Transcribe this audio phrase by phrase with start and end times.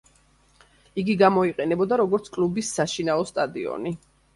[1.01, 3.99] იგი გამოიყენებოდა როგორც კლუბის საშინაო სტადიონი.